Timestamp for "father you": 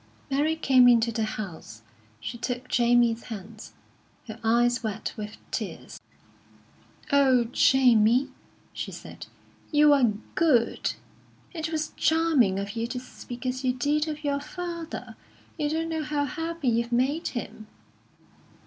14.39-15.69